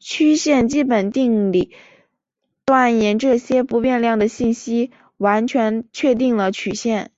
[0.00, 1.72] 曲线基本定理
[2.64, 7.12] 断言这些不变量的信息完全确定了曲线。